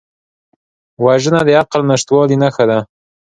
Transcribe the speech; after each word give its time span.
وژنه 1.05 1.41
د 1.47 1.49
عقل 1.61 1.81
نشتوالي 1.91 2.35
نښه 2.41 2.65
ده 2.69 2.79